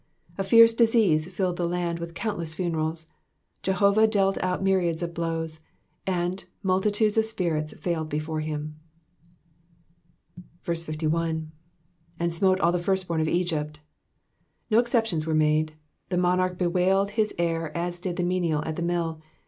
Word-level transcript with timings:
A 0.35 0.43
fierce 0.43 0.73
disease 0.73 1.31
filled 1.31 1.57
the 1.57 1.67
land 1.67 1.99
with 1.99 2.15
countless 2.15 2.55
funerals; 2.55 3.05
Jehovali 3.61 4.07
dealt 4.09 4.35
out 4.41 4.63
myriads 4.63 5.03
of 5.03 5.13
blows, 5.13 5.59
and 6.07 6.43
multitudes 6.63 7.19
of 7.19 7.25
spirits 7.25 7.79
failed 7.79 8.09
before 8.09 8.39
him. 8.39 8.79
51. 10.63 11.51
^^And 12.19 12.33
smote 12.33 12.59
all 12.61 12.71
the 12.71 12.79
firstborn 12.79 13.21
in 13.21 13.29
Egypt.'*'' 13.29 13.79
No 14.71 14.79
exceptions 14.79 15.27
were 15.27 15.35
made, 15.35 15.73
the 16.09 16.17
monarch 16.17 16.57
bewailed 16.57 17.11
his 17.11 17.35
heir 17.37 17.69
as 17.77 17.99
did 17.99 18.15
the 18.15 18.23
menial 18.23 18.63
at 18.65 18.77
the 18.77 18.81
mill. 18.81 19.21